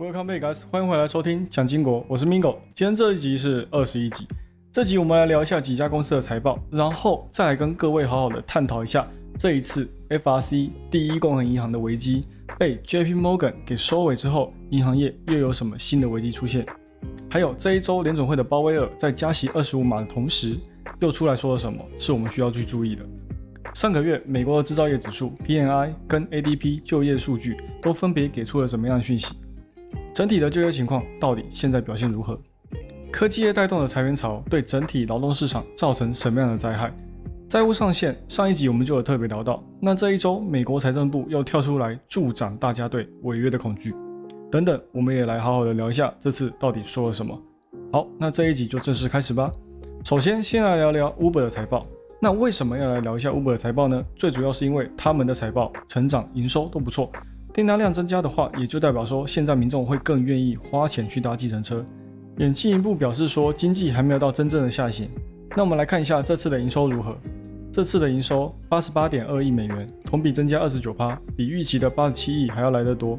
[0.00, 0.62] Welcome back, guys！
[0.70, 2.58] 欢迎回来收听蒋经国，我是 Mingo。
[2.72, 4.28] 今天这一集是二十一集，
[4.70, 9.04] 这集我们来聊一下几家公司的财报，然后再来跟各位好好的探讨一下
[9.36, 12.24] 这一次 FRC 第一共和银行的危机
[12.56, 16.64] 被 JP Morgan 给收尾之后，银行业又有什么新的危机出现？
[17.28, 20.54] 还有这一周联总会的鲍威尔在加息二十五码的同时，
[21.00, 23.04] 又出来说了什么，是我们需要去注意的。
[23.74, 29.34] 上个月美国的制造业指数 PMI 跟 ADP 就业数据都分别给出了什么样的讯息？
[30.12, 32.38] 整体的就业情况到底现在表现如何？
[33.10, 36.94] 科技业带动的裁员潮对整体劳动市场造成什么样的灾害？
[37.48, 43.94] 债务上限上一集我们就有特别聊到，那这一周美国财政部又跳出来助长大家对违约的恐惧，
[44.50, 47.40] 等等，我们也来好好的聊一下这次到底说了什么。
[47.90, 49.50] 好，那这一集就正式开始吧。
[50.04, 51.86] 首先，先来聊聊 Uber 的财报。
[52.20, 54.04] 那为什么要来聊一下 Uber 的财报呢？
[54.14, 57.10] 最主要是因为他们的财报成长、营收都不错，
[57.58, 61.84] 订单量增加的话，也就代表说现在民众会更愿意花钱去搭计程车，
[62.36, 65.10] 也进一步表示说经济还没有到真正的下行。
[65.56, 67.18] 那我们来看一下这次的营收如何？
[67.72, 73.18] 这次的营收八十八点二亿美元，同比增加二十九趴，比预期的八十七亿还要来得多。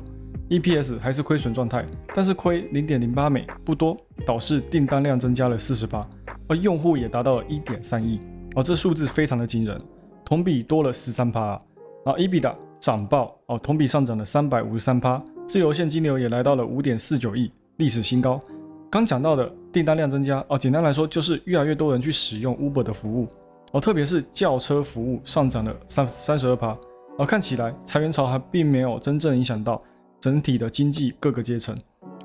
[0.49, 6.09] EPS 还是亏损状态，但是亏零点零八美不多，导致订单量增加了四十八，
[6.47, 8.17] 而用户也达到了一点三亿。
[8.55, 9.77] 哦，这数字非常的惊人，
[10.23, 11.59] 同比多了十三趴啊
[12.05, 18.41] ！EBITDA 涨爆哦，同比上涨了三百五十三趴，自由现金流也来到了五点四九亿，历史新高。
[18.89, 23.27] 刚讲到的订单量增加哦，简单来说就是越来越多人去使用 Uber 的服务
[23.71, 26.75] 哦，特别是轿车服务上涨了三三十二趴
[27.17, 29.79] 哦，看起来裁员潮还并没有真正影响到
[30.19, 31.77] 整体的经济各个阶层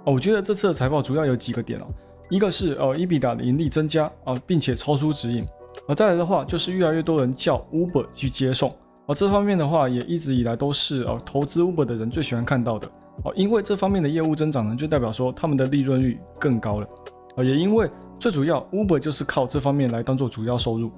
[0.05, 0.15] 哦。
[0.15, 1.87] 我觉得这次的财报主要有几个点哦，
[2.31, 5.45] 一个是哦，EBITDA 的盈利增加啊，并且超出指引。
[5.87, 8.75] 而再来的话，就是越来越多人叫 Uber 去接送，
[9.07, 12.87] 而这方面的话，也一直以来都是哦投资 Uber 的人最喜欢看到的
[13.23, 16.89] 哦，因为这方面的业务增长呢，就代表说他们的利润率更高了
[17.37, 17.89] 啊，也因为
[18.19, 20.91] 最主要 Uber 就是靠这方面来当做主要收入。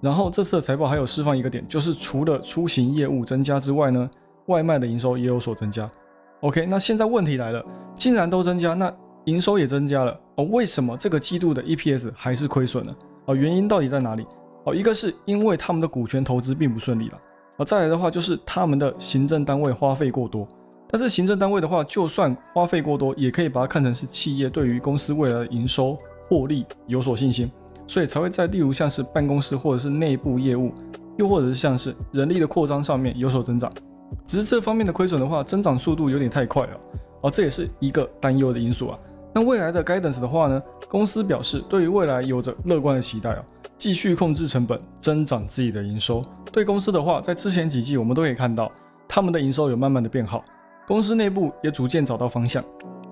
[0.00, 4.10] 然后这次的财报还有释放一个点，就是除了出行业务增加之外呢，
[4.46, 5.88] 外卖的营收也有所增加。
[6.40, 7.64] OK，那现在问题来了，
[7.94, 8.92] 既然都增加，那
[9.26, 12.92] 营收也增加了哦，为什么这个季度的 EPS 还是亏损呢？
[13.26, 14.26] 哦，原因到底在哪里？
[14.64, 17.18] 哦，一个是因为他们的股权投资并不顺利了，
[17.56, 20.46] 而，再来的话就是他们的行政单位花费过多。
[20.88, 25.96] 但是行政单位的话，就算花费过多，也可以把它看成是企业对于公司未来的营收
[26.28, 27.50] 获利有所信心，
[27.86, 30.72] 所以才会在例如像是办公室或者是内部业务，
[31.16, 33.72] 又或者是像是人力的扩张上面有所增长。
[34.26, 36.80] 只是这方面的亏损的话，增长速度有点太快了，
[37.22, 38.96] 而，这也是一个担忧的因素啊。
[39.34, 40.62] 那未来的 guidance 的话呢？
[40.90, 43.42] 公司表示，对于未来有着乐观的期待啊，
[43.82, 46.22] 继续控制成本，增长自己的营收。
[46.52, 48.70] 对公司的话，在之前几季我们都可以看到，
[49.08, 50.44] 他们的营收有慢慢的变好，
[50.86, 52.64] 公司内部也逐渐找到方向，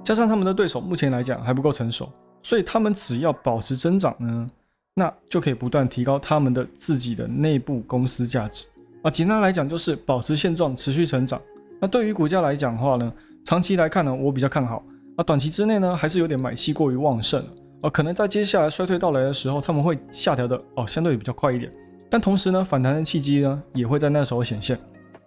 [0.04, 2.09] 加上他们的对手目前来讲还不够成熟，
[2.41, 4.47] 所以他们只要保持增长呢，
[4.94, 8.64] 那就可以不断提高他们的自己的内部公司价值
[9.03, 9.10] 啊。
[9.10, 11.42] 简单来讲就是保持现状，持续成长。
[11.80, 13.12] 那对于股价来讲的话呢，
[13.44, 14.84] 长期来看呢，我比较看好。
[15.16, 17.44] 啊，短期之内呢，还是有点买气过于旺盛。
[17.80, 21.70] 啊，可能在接下来衰退到来的时候，他们会下调的哦，相对比较快一点。
[22.10, 24.78] 但同时呢，反弹的契机呢，也会在那时候显现。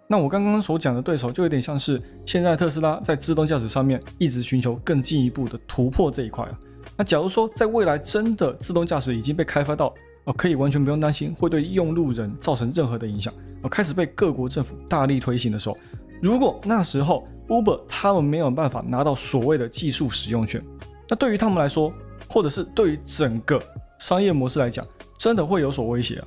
[0.06, 6.54] 那我刚刚所讲的对手，就有点像是现在特斯拉在自动驾驶上面一直寻求更进一步的突破这一块啊。
[6.96, 9.92] 那假如说在未来真的自动驾驶已经被开发到
[10.24, 13.32] 哦，可以完全不用担心会对用路人造成任何的影响，
[13.62, 15.76] 哦，开始被各国政府大力推行的时候，
[16.20, 20.62] 如果那时候 Uber 他们没有办法拿到所谓的技术使用权，
[21.08, 21.90] 那对于他们来说，
[22.34, 23.62] 或者是对于整个
[24.00, 24.84] 商业模式来讲，
[25.16, 26.26] 真的会有所威胁啊。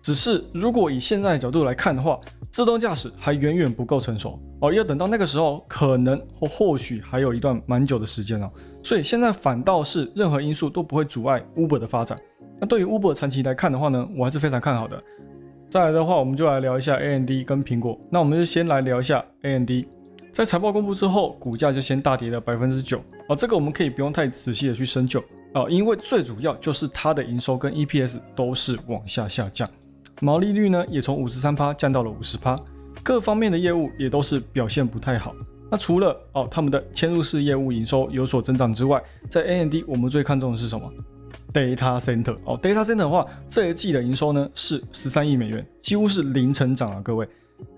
[0.00, 2.16] 只是如果以现在的角度来看的话，
[2.52, 8.48] 自动驾驶还远远不够成熟哦，要等到那个时候，可能或或许还有一段蛮久的时间哦。
[8.84, 12.16] 所以现在反倒是任何因素都不会阻碍 Uber 的发展。
[12.60, 15.02] 那对于 Uber 长期来看的话呢，我还是非常看好的。
[15.68, 17.98] 再来的话，我们就来聊一下 AMD 跟苹果。
[18.10, 19.70] 那我们就先来聊一下 AMD。
[20.32, 22.98] 在财报公布之后，股价就先大跌了百分之九
[23.28, 29.68] 啊，这个我们可以不用太仔细的去深究啊，因为最主要就是它的营收跟 EPS 都是往下下降，
[30.22, 32.56] 毛利率呢也从五十三趴降到了五十趴，
[33.02, 35.34] 各方面的业务也都是表现不太好。
[35.70, 40.90] 那除了哦他们的嵌入式业务营收有所增长之外，在 AMD 我们最看重的是什么
[41.52, 47.28] ？Data Center 哦，Data Center 的话，这一季的营收呢是十三亿美元，几乎是零成长啊，各位。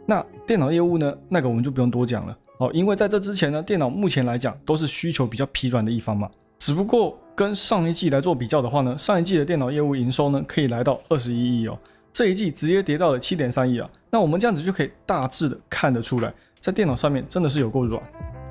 [0.06, 2.36] 那电脑业务呢，那个我们就不用多讲了。
[2.58, 6.28] 哦，因为在这之前呢，电脑目前来讲都是需求比较疲软的一方嘛。
[6.58, 11.76] 只不过跟上一季来做比较的话呢，上一季的电脑业务营收呢可以来到二十一亿哦，
[12.12, 13.88] 这一季直接跌到了七点三亿啊。
[14.10, 18.00] 那我们这样子就可以大致的看得出来，在电脑上面真的是有够软。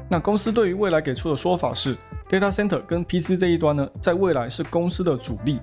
[0.09, 1.95] 那公司对于未来给出的说法是
[2.29, 5.59] ，data center 跟 PC 这一端呢，在未来是公司的主力，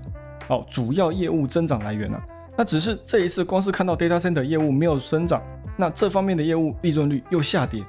[0.49, 2.25] 哦，主要业务增长来源啊。
[2.57, 5.41] 那只是这一次光是看到 data center 业务没有增长，
[5.77, 7.83] 那这方面的业务利润率又下跌，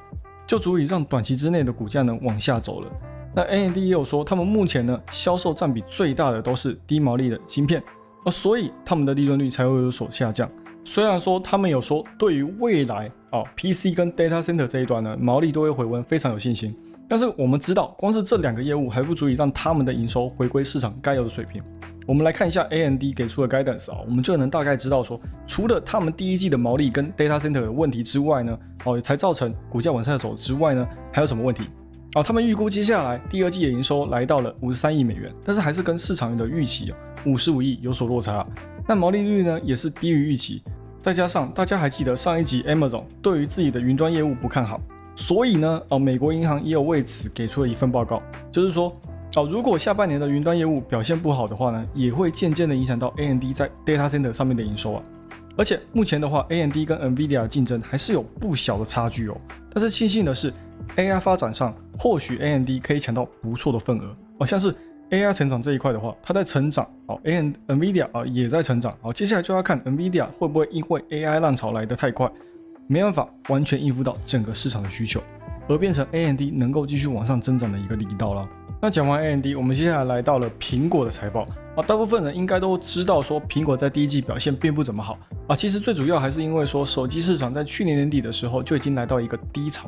[0.51, 2.87] 就足以让短期之内的股价呢往下走了。
[3.33, 7.81] 那 AMD 也有说，他们目前呢销售占比最大的都是低毛利的芯片，
[8.25, 10.45] 而所以他们的利润率才会有所下降。
[10.83, 16.75] 虽然说他们有说对于未来啊 PC 跟 data center 这一端呢毛利都会回温，非常有信心。
[17.07, 21.63] 但是我们知道，光是这两个业务还不足以让他们的营收回归市场该有的水平。
[22.07, 31.63] 我们来看一下 AMD 给出的 guidance 啊，我们就能大概知道说，除了他们第一季的毛利跟 data center 的问题之外呢，哦，才造成股价往下走之外呢，还有什么问题？
[32.15, 38.45] 哦，他们预估接下来第二季的营收来到了五十三亿美元，但是还是跟市场的预期啊五十五亿有所落差。
[38.87, 40.61] 那毛利率呢也是低于预期，
[41.01, 44.81] 再加上大家还记得上一集 Amazon 对于自己的云端业务不看好，
[45.15, 48.21] 所以呢，哦，美国银行也有为此给出了一份报告，
[48.51, 48.91] 就是说，
[49.35, 55.03] 哦，如果下半年的云端业务表现不好的话呢，也会渐渐的影响到 AMD 在 data center 上面的营收啊。
[55.57, 59.37] 而且目前的话，AMD 跟 NVIDIA 竞争还是有不小的差距哦。
[59.73, 60.53] 但是庆幸的是
[60.95, 64.73] ，AI 发展上或许 AMD 可以抢到不错的份额哦，像是。
[65.11, 72.31] AI 成长这一块的话，它在成长，哦，N Nvidia 啊也在成长，好，接下来就要看 Nvidia 会不会因为 AI 浪潮来得太快，
[72.87, 75.21] 没办法完全应付到整个市场的需求，
[75.67, 78.47] 而变成 AMD 能够继续往上增长的一个力道了。
[78.83, 81.45] 那讲完 AMD，我们接下来来到了苹果的财报
[81.75, 89.87] 啊，大部分人应该都知道说苹果在第一季表现并不怎么好啊，其实最主要还是因为说手机市场在去年年底的时候就已经来到一个低潮，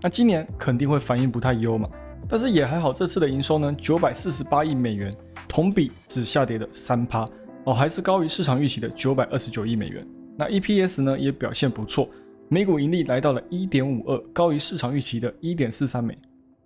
[0.00, 1.86] 那今年肯定会反应不太优嘛。
[2.26, 5.14] 但是也还好，这次的营收呢，九百四十八亿美元，
[5.46, 7.28] 同比只下跌了三趴
[7.64, 10.06] 哦，还是高于市场预期的九百二十九亿美元。
[10.38, 12.08] 那 EPS 呢也表现不错，
[12.48, 16.16] 每股盈利来到了一点五二，高于市场预期的一点四三美。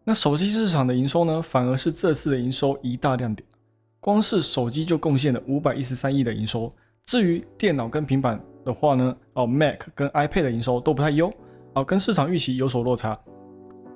[0.04, 3.42] 那手机市场的营收呢，反而是这次的营收一大亮点，
[4.00, 6.70] 光是手机就贡献了五百一十三亿的营收。
[7.06, 11.32] 至于电脑跟平板的话呢，哦，Mac 跟 iPad 的营收都不太优，
[11.72, 13.18] 哦，跟市场预期有所落差。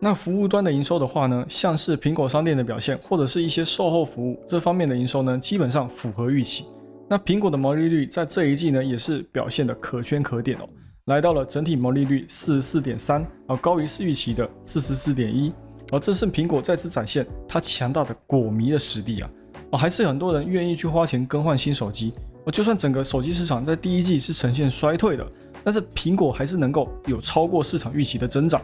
[0.00, 6.64] 那服务端的营收的话呢，像是苹果商店的表现，或者是一些售后服务这方面的营收呢，基本上符合预期。
[7.08, 10.68] 那苹果的毛利率在这一季呢，也是表现的可圈可点哦，
[11.06, 15.52] 来到了整体毛利率四十四点三，啊，高于市预期的四十四点一，
[15.90, 19.30] 而这是苹果再次展现它强大的果迷的实力啊，
[19.70, 22.12] 哦，还是很多人愿意去花钱更换新手机，
[22.44, 25.26] 哦，就算整个手机市场在第一季是呈现衰退的，
[25.64, 28.60] 但是苹果还是能够有超过市场预期的增长。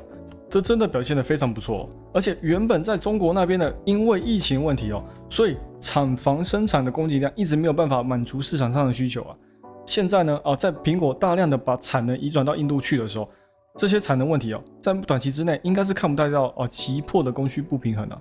[0.50, 9.36] 这真的表现得非常不错，而且原本在中国那边的，因为疫情问题哦，所以厂房生产的供给量一直没有办法满足市场上的需求啊。
[9.84, 13.28] 现在呢，哦，在苹果大量的把产能移转到印度去的时候，
[13.76, 18.20] 这些产能问题哦，在短期之内应该是看不太到哦急迫的供需不平衡啊。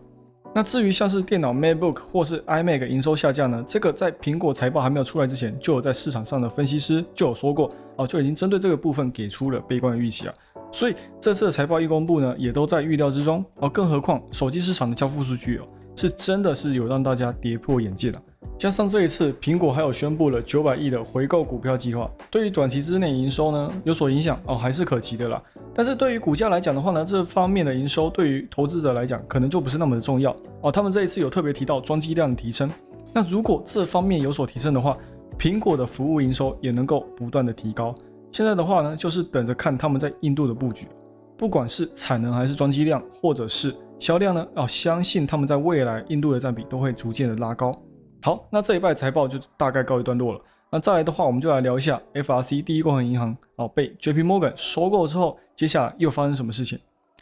[0.56, 10.34] 那至于像是电脑 MacBook 或是 iMac 营收下降呢，这个在苹果财报还没有出来之前，就有在市场上的分析师就有说过哦，就已经针对这个部分给出了悲观的预期啊。
[10.72, 13.70] 所以这次的财报一公布呢，也都在预料之中哦。
[13.70, 18.22] 更何况手机市场的交付数据哦，是真的是有让大家跌破眼镜的。
[18.58, 25.42] 加上这一次苹果还有宣布了九百亿的回购股票计划，对于短期之内营收呢有所影响哦，还是可期的啦。
[25.74, 30.72] 但是对于股价来讲的话呢，这方面的营收对于投资者来讲可能就不是那么的重要哦。
[30.72, 32.70] 他们这一次有特别提到装机量的提升，
[33.12, 34.98] 那如果这方面有所提升的话，
[35.38, 37.94] 苹果的服务营收也能够不断的提高。
[38.32, 40.88] 现在的话呢，就是等着看他们在印度的布局，
[41.36, 47.74] 不管是产能还是装机量，或者是销量呢，哦相信他们在未来印度的占比都会逐渐的拉高。
[48.22, 50.42] 好，那这一拜财报就大概告一段落了。
[50.72, 56.80] 那再来的话，我们就来聊一下 FRC 第一共和银行哦被 JP Morgan 收购之后，接下来又发生什么事情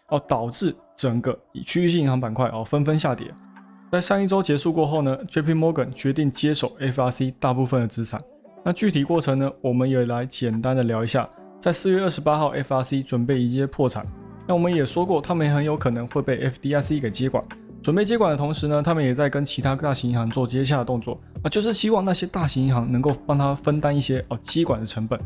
[0.09, 3.33] 哦，导致整个以区域性银行板块哦纷纷下跌。
[3.91, 8.21] 在上一周结束过后呢，JP Morgan 决定接手 FRC 大部分的资产。
[8.63, 9.51] 那具体过程呢？
[9.59, 11.27] 我们也来简单的聊一下。
[11.59, 14.05] 在四月二十八号，FRC 准备迎接破产。
[14.51, 17.41] 那我们也说过，他们很有可能会被 FDIC 给接管。
[17.81, 25.17] 准备接管的同时呢，他们也在跟其他大型银行做接洽的动作啊，就是希望那些大型银行能够帮他分担一些哦接管的成本。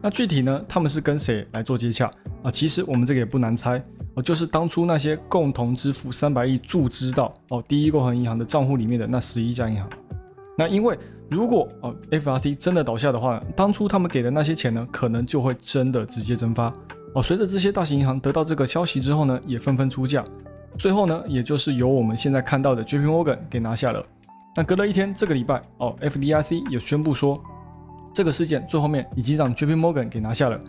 [0.00, 2.08] 那具体呢，他们是跟谁来做接洽
[2.44, 2.52] 啊？
[2.52, 3.82] 其实我们这个也不难猜
[4.14, 9.90] 哦，就是当初那些共同支付三百亿注资到哦第一共和银行的账户里面的那十一家银行。
[10.56, 10.96] 那因为
[11.28, 16.72] 如果哦，FRC 真的倒下的话，当初他们给的那些钱呢，可能就会真的直接蒸发
[17.14, 17.22] 哦。
[17.22, 20.24] 随着这些大型银行得到这个消息之后呢，也纷纷出价，
[20.78, 24.04] 最后呢，也就是由我们现在看到的 JP Morgan 给拿下了。
[24.56, 27.40] 那隔了一天，这个礼拜哦，FDIC 也宣布说，
[28.12, 30.60] 这个事件最后面已经让 JP Morgan 给拿下了。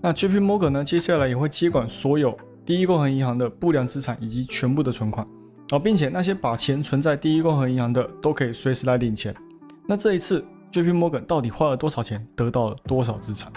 [0.00, 2.36] 那 JP Morgan 呢，接下来也会接管所有
[2.66, 5.26] 第一共和银行的不良资产以及全部的存款，
[5.70, 9.34] 哦，并且那些把钱存在第一共和银行的都可以随时来领钱。
[9.86, 13.50] 那这一次 JP Morgan 到底花了多少钱，得到了多少资产？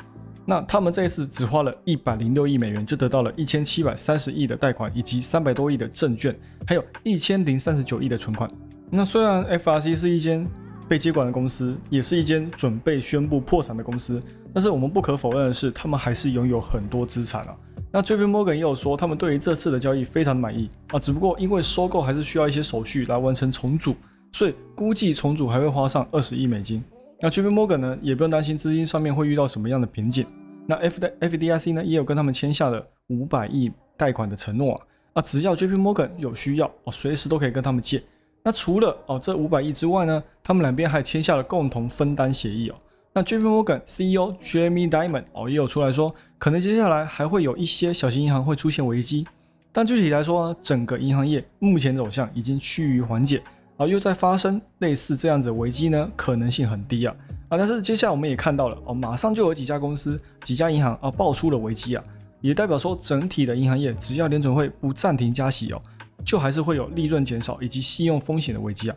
[0.46, 6.36] 那他们这一次只花了一百零六亿美元，就得到了一千七百三十亿的贷款，以及三百多亿的证券，
[6.68, 8.50] 还有一千零三十九亿的存款。
[8.92, 10.48] 那虽然 FRC 是一间
[10.88, 14.22] 被接管的公司，也是一间准备宣布破产的公司，
[14.54, 17.56] 但是我们不可否认的是，他们还是拥有很多资产啊。
[17.92, 23.96] 那 JP Morgan 也有说，他们对于这次的交易非常满意啊，只不过因为收购还是需要一些手续来完成重组，
[24.32, 26.84] 所以估计重组还会花上二十亿美金。
[27.22, 30.26] 那 JP Morgan 呢，也不用担心资金上面会遇到什么样的瓶颈。
[30.68, 34.82] 那 F 的 FDIC 呢，也有跟他们签下了五百亿贷款的承诺啊，
[35.14, 38.04] 啊，只要 JP Morgan 有需要哦，随时都可以跟他们借。
[38.44, 42.76] 那除了哦这五百亿之外呢，他们两边还签下了共同分担协议哦。
[43.14, 49.26] 那 JP Morgan CEO Jamie Dimon 哦也有出来说，可能接下来还会有一些小型银行会出现危机，
[49.72, 53.42] 但具体来说呢，整个银行业目前走向已经趋于缓解
[53.78, 57.16] 啊，又在发生类似这样子的危机呢，可能性很低啊
[57.50, 62.04] 啊，但是接下来我们也看到了哦，马上就有几家公司、几家银行啊爆出了危机啊，
[62.42, 65.80] 也代表说整体的银行业只要联准会不暂停加息哦。
[66.24, 68.96] 就还是会有利润减少以及信用风险的危机啊。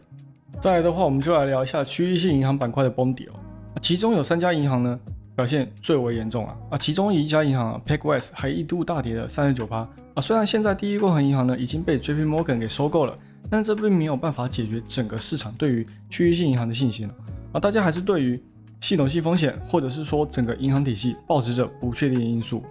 [0.61, 3.35] 再来的话，我们就来聊一下区域性银行板块的崩跌哦。
[3.83, 4.99] 其中有三家银行呢
[5.37, 10.23] 表现最为严重啊啊，其中一家银行 PacWest 还一度大跌了三十九趴啊。
[10.23, 13.15] 虽然现在第一共和银行呢已经被 JP Morgan 给收购了，
[13.51, 17.09] 但这并没有办法解决整个市场对于区域性银行的信心
[17.53, 17.61] 啊。
[17.61, 18.43] 大家还是对于
[18.81, 22.63] 系统性风险或者是说整个银行体系保持着不确定因素。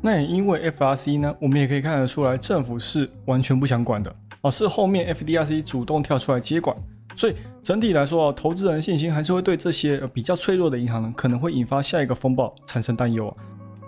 [0.00, 6.76] 那也因为 FRC 呢，我们也可以看得出来，政府是完全不想管的而，是后面 FDIC 主动跳出来接管，
[7.16, 13.36] 所以整体来说啊，投资人信心还是会对这些比较脆弱的银行呢，可能会引发下一个风暴产生担忧啊。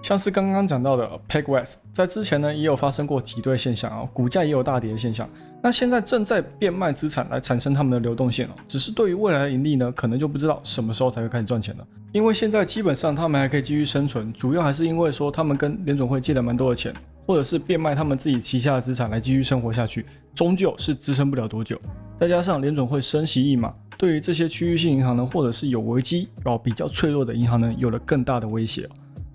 [0.02, 5.28] 像是刚刚讲到的 Peg West，在之前呢也有发生过挤兑现象啊，股价也有大跌的现象。
[5.60, 11.86] 那现在正在变卖资产来产生他们的流动性哦，只是对于未来的盈利呢，可能就不知道什么时候才会开始赚钱了。
[12.12, 16.94] 因为现在基本上他们还可以继续生存，主要还是因为说他们跟联总会借了蛮多的钱，
[17.26, 21.76] 或者是变卖他们自己旗下的资产来继续生活下去，终究是支撑不了多久。
[22.18, 28.88] 再加上联总会升息一码，对于这些区域性银行呢，或者是有危机哦比较脆弱的银行呢，有了更大的威胁。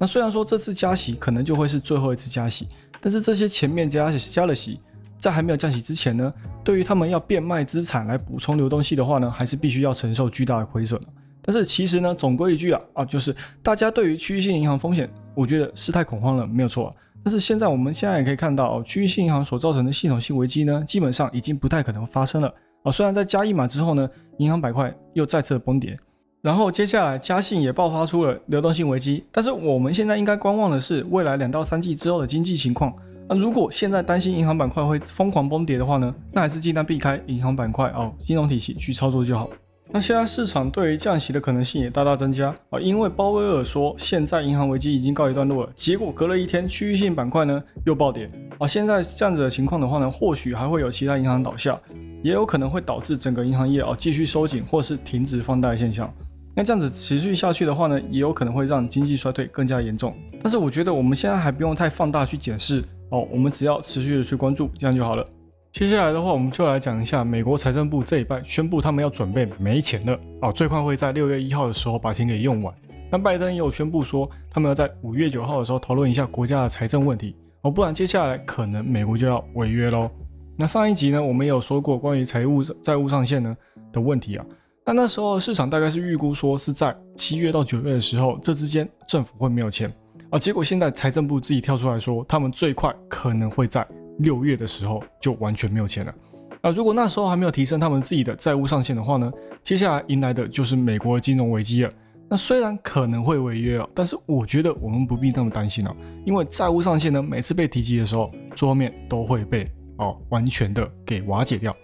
[0.03, 2.67] 那虽然说这次加息可能就会是最后一次加息，
[2.99, 4.81] 但是这些前面加加了息。
[5.17, 6.29] 在还没有降息之前呢，
[6.61, 10.99] 对于他们要变卖资产来补充流动性的话呢，还是必须要承受巨大的亏损
[11.41, 16.91] 但是其实呢，总归一句啊啊，就是大家对于区域性银行风险，我觉得是太恐慌了，没有错。
[17.23, 22.91] 但是现在我们现在也可以看到，区域性银行所造成的系统性危机呢，基本上已经不太可能发生了啊。
[22.91, 25.95] 虽然在加一码之后呢，银行板块又再次的崩跌，
[26.43, 32.93] 然后接下来嘉信也爆发出了流动性危机，但是我们现在应该观望的是未来两到三季之后的经济情况。
[33.29, 39.49] 那如果现在担心银行板块会疯狂崩跌的话呢，那还是尽量避开银行板块哦，金融体系去操作就好。
[39.89, 48.67] 那现在市场对于降息的可能性也大大增加啊，因为鲍威尔说现在银行危机已经告一段落了，结果隔了一天区域性板块呢又暴跌啊。
[48.67, 51.79] 现在这样子的情况的话呢，或许还会有其他银行倒下，
[52.21, 56.13] 也有可能会导致整个银行业啊继续收紧或是停止放贷现象。
[56.55, 60.15] 那这样子持续下去的话呢，也有可能会让经济衰退更加严重。
[60.41, 62.83] 但是我觉得我们现在还不用太放大去检视。
[63.09, 65.23] 哦，我们只要持续的去关注，这样就好了。
[65.71, 72.73] 接下来的话，我们就来讲一下美国财政部这一拜宣布他们要准备没钱了哦，最快会在六月一号的时候把钱给用完。
[73.11, 80.09] 那拜登也有宣布说，他们要在五月九号的时候讨论一下国家的财政问题哦，不然接下来可能美国就要违约喽。
[80.57, 83.55] 那上一集呢，我们也有说过关于财务债务上限呢
[83.91, 84.45] 的问题啊。
[84.85, 89.91] 那那时候市场大概是预估说是在七月到九月的时候，这之间政府会没有钱。
[90.29, 93.87] 啊，结果现在财政部自己跳出来说，他们最快可能会在
[94.19, 96.13] 六月的时候就完全没有钱了。
[96.61, 101.91] 那如果那时候还没有提升他们自己的债务上限的话呢，接下来迎来的就是美国的金融危机了。
[102.29, 109.63] 那虽然可能会违约哦，但是我觉得我们不必那么担心哦，因为债务上限呢，每次被提及的时候，最后面都会被
[109.97, 111.75] 哦完全的给瓦解掉，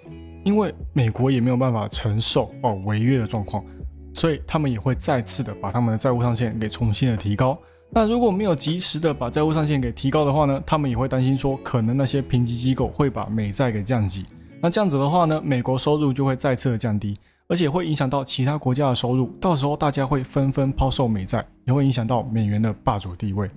[0.50, 3.63] 因为美国也没有办法承受哦违约的状况，
[4.15, 7.56] 所以他们也会再次的把他们的债务上限给重新的提高。
[7.91, 14.25] 那如果没有及时的把债务上限给提高的话呢，他们也会担心说，可能那些评级机构会把美债给降级。
[14.60, 17.15] 那这样子的话呢，美国收入就会再次的降低，
[17.48, 19.32] 而且会影响到其他国家的收入。
[19.39, 23.48] 到时候大家会纷纷抛售美债，也会影响到美元的霸主地位。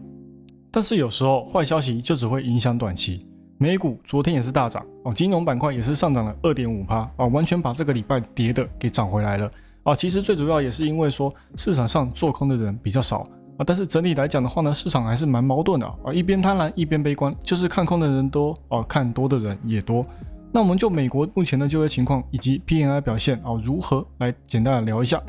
[0.70, 3.26] 但是有时候坏消息就只会影响短期。
[3.62, 9.48] 美股昨天也是大涨哦，金融板块也是上涨了二点五趴啊，完全把这个礼拜跌的给涨回来了
[9.84, 9.94] 啊。
[9.94, 13.18] 其实最主要也是因为说市场上做空的人比较少。
[13.56, 13.62] 啊。
[13.64, 20.04] 但是整体来讲的话呢，市场还是蛮矛盾的啊，一边贪婪一边悲观，就是看空的人多哦，看多的人也多。
[20.50, 25.22] 那我们就美国目前的就业情况以及 PMI 表现啊如何来简单的聊一下。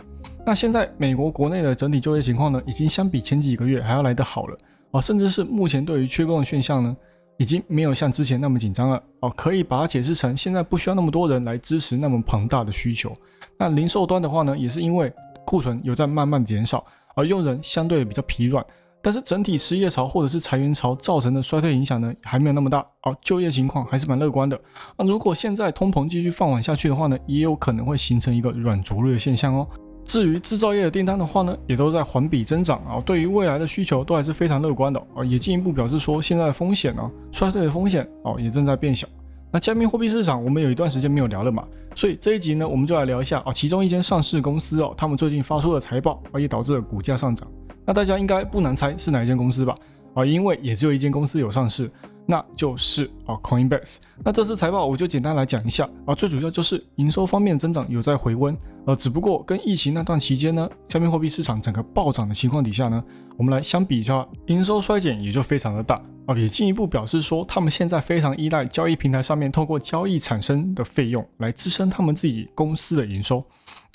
[0.44, 4.58] 那现在美国国内的整体就业情况呢，已经相比前几个月还要来得好了
[4.90, 6.98] 啊，甚至是目前对于缺工的现象呢，
[7.38, 13.12] 已经没有像之前那么紧张了哦，可以把它解释成现在不需要那么多人来支持那么庞大的需求。
[13.58, 15.12] 那零售端的话呢，也是因为
[15.46, 16.86] 库存有在慢慢减少，
[17.16, 18.66] 而用人相对比较疲软，
[19.02, 24.60] 但是整体失业潮或者是裁员潮造成的衰退影响呢，还没有那么大哦，就业情况还是蛮乐观的
[24.96, 25.06] 啊。
[25.06, 29.68] 如果现在通膨继续放缓下去的话呢，也有可能会形成一个软着陆的现象哦。
[30.06, 39.08] 至于制造业的订单的话呢，也都在环比增长啊，对于未来的需求都还是非常乐观的啊，也进一步表示说现在的风险呢，衰退的风险哦，也正在变小。
[39.52, 41.64] 那加密货币市场我们有一段时间没有聊了嘛，
[41.96, 47.48] 所以这一集呢，我们就来聊一下啊，其中一间上市公司哦，他们最近发出的财报啊，也导致了股价上涨。
[47.86, 49.76] 那大家应该不难猜是哪一间公司吧？
[50.14, 51.90] 啊，因为也只有一间公司有上市。
[52.26, 53.98] 那就是啊，Coinbase。
[54.24, 63.04] 那这次财报我就简单来讲一下啊，最主要就是营收方面增长有在回温，呃，只不过跟疫情那段期间呢，加密货币市场整个暴涨的情况底下呢，
[63.38, 73.44] 我们来相比一下，营收衰减也就非常的大啊，也进一步表示说，他们现在非常依赖交易平台上面透过交易产生的费用来支撑他们自己公司的营收。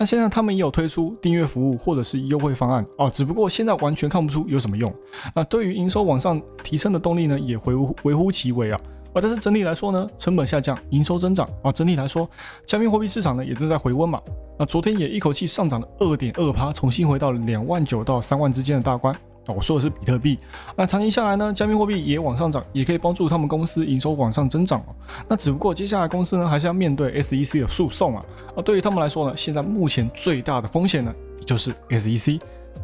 [0.00, 4.94] 那现在他们也有推出订阅服务或者是优惠方案哦，只不过现在完全看不出有什么用。
[5.34, 8.80] 那对于营收往上提升的动力呢，也回乎微乎其微啊。
[9.12, 12.28] 啊，但是整体来说呢，成本下降，营收增长啊，整体来说，
[12.64, 14.20] 加密货币市场呢也正在回温嘛。
[14.56, 19.12] 那昨天也一口气上涨了二点二趴，重新回到了两万九到三万之间的大关。
[19.54, 20.38] 我说的是比特币，
[20.76, 24.94] 那长期下来呢，加密货币也往上涨，也可以帮助他们公司营收往上增长哦。
[25.28, 28.24] 那只不过接下来公司呢，还是要面对 SEC 的诉讼啊。
[28.56, 31.12] 啊，对于他们来说呢，现在目前最大的风险呢，
[31.44, 32.40] 就是 SEC。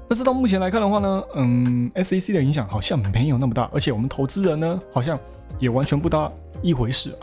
[0.09, 5.19] 那这到目前来看的话呢，嗯，SEC 的影响好像没有那么大，而且我们投资人呢，好像
[5.59, 6.31] 也完全不当
[6.63, 7.17] 一回事。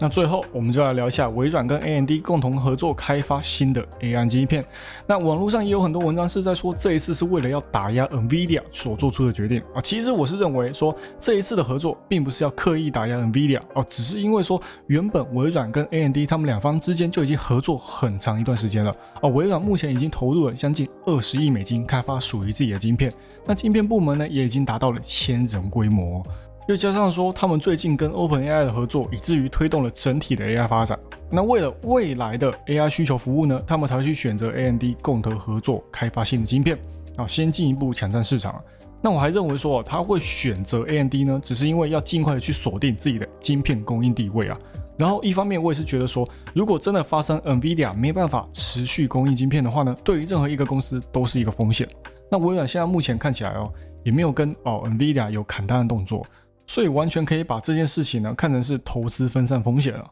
[0.00, 4.64] 那最后，我们就来聊一下微软跟 AMD 共同合作开发新的 AI 晶片。
[5.06, 9.80] 那网络上也有很多文章是在说，这一次是为了要打压 NVIDIA 所做出的决定啊。
[9.80, 19.30] 其实我是认为说，这一次的合作并不是要刻意打压 NVIDIA 哦，只是因为说，原本微软跟 AMD 他们两方之间就已经合作很长一段时间了哦。
[19.30, 23.14] 微软目前已经投入了将近二十亿美金开发属于自己的晶片，
[23.46, 26.20] 那晶片部门呢也已经达到了千人规模。
[26.66, 30.98] 又加上说，他们最近跟 OpenAI 的合作，以至于推动了整体的 AI 发展。
[31.30, 36.78] 那为了未来的 AI 需求服务呢，他们才会去选择 AMD 共同合作开发新的晶片，
[37.16, 38.58] 啊，先进一步抢占市场。
[39.02, 44.56] 那我还认为说，他会选择 AMD 呢，只是因为要尽快的去锁定自己的晶片供应地位啊。
[44.96, 51.86] 然后一方面，我也是觉得说，如果真的发生 NVIDIA 没办法持续供应晶片的话呢，对于任何一个公司都是一个风险。
[52.30, 53.70] 那微软现在目前看起来哦，
[54.02, 56.24] 也没有跟哦 NVIDIA 有砍单的动作。
[56.66, 60.10] 所以完全可以把这件事情呢看成是投资分散风险了。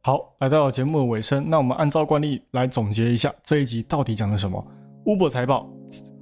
[0.00, 4.64] 好，来到节目的尾声，那我们按照惯例来总结一下这一集到底讲了什么。
[5.04, 5.68] Uber 财报，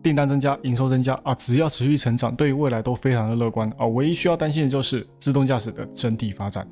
[0.02, 3.86] 订单增加，营收增加啊，只要持续成长，对于未来都非常的乐观啊。
[3.86, 6.66] 唯一需要担心的就是自动驾驶的整体发展。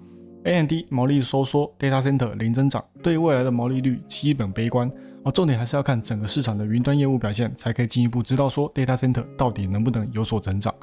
[0.45, 4.90] AMD 毛利收缩，Data Center 零增长，对未来的毛利率基本悲观
[5.25, 5.31] 啊。
[5.31, 10.75] 重点还是要看整个市场的云端业务表现，才可以进一步知道说 Data Center 到底能不能有所增长。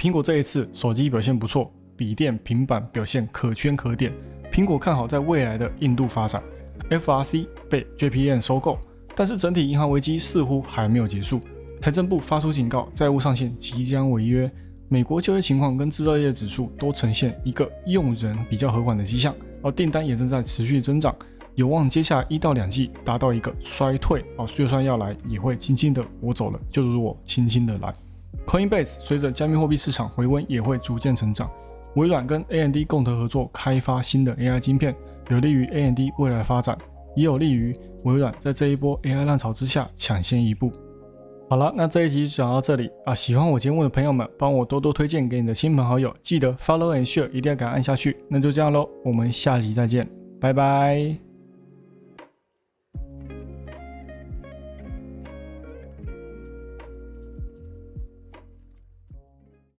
[0.00, 4.10] 苹果这一次手机表现不错，笔电、平板表现可圈可点。
[4.50, 6.42] 苹果看好在未来的印度发展
[6.88, 8.78] ，FRC 被 JPN 收购，
[9.14, 11.38] 但是整体银行危机似乎还没有结束。
[11.82, 14.50] 财政部发出警告，债务上限即将违约。
[14.88, 21.14] 美国就业情况跟制造业指数都呈现一个用人比较和缓的迹象，而订单也正在持续增长，
[21.56, 24.24] 有望接下来一到两季达到一个衰退。
[24.38, 27.92] 哦，就算要来，也会轻轻的我走了，就如我轻轻的来。
[28.46, 31.50] Coinbase 随着加密货币市场回温，也会逐渐成长。
[31.94, 34.94] 微软跟 AMD 共同合作开发新的 AI 晶片，
[35.28, 36.76] 有利于 AMD 未来发展，
[37.16, 40.70] 也有利于微软在这一波 AI 浪潮之下抢先一步。
[41.48, 43.12] 好了，那这一集就讲到这里啊！
[43.12, 48.16] 喜欢我节目的朋友们，帮我多多推荐给你的亲朋好友，记得 Follow and Share，一定要给按下去。
[48.28, 50.08] 那就这样喽，我们下集再见，
[50.40, 51.29] 拜拜。